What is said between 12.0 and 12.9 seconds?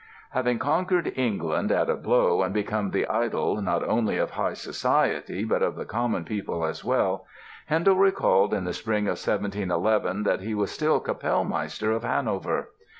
Hanover.